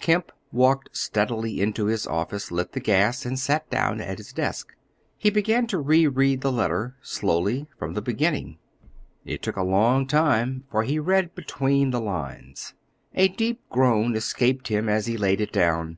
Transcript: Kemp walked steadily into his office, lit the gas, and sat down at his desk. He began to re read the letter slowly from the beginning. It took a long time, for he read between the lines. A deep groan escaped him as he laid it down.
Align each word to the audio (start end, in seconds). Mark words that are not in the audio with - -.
Kemp 0.00 0.32
walked 0.52 0.94
steadily 0.94 1.62
into 1.62 1.86
his 1.86 2.06
office, 2.06 2.50
lit 2.52 2.72
the 2.72 2.78
gas, 2.78 3.24
and 3.24 3.38
sat 3.38 3.70
down 3.70 4.02
at 4.02 4.18
his 4.18 4.34
desk. 4.34 4.74
He 5.16 5.30
began 5.30 5.66
to 5.68 5.78
re 5.78 6.06
read 6.06 6.42
the 6.42 6.52
letter 6.52 6.96
slowly 7.00 7.68
from 7.78 7.94
the 7.94 8.02
beginning. 8.02 8.58
It 9.24 9.40
took 9.40 9.56
a 9.56 9.62
long 9.62 10.06
time, 10.06 10.64
for 10.70 10.82
he 10.82 10.98
read 10.98 11.34
between 11.34 11.90
the 11.90 12.02
lines. 12.02 12.74
A 13.14 13.28
deep 13.28 13.62
groan 13.70 14.14
escaped 14.14 14.68
him 14.68 14.90
as 14.90 15.06
he 15.06 15.16
laid 15.16 15.40
it 15.40 15.52
down. 15.52 15.96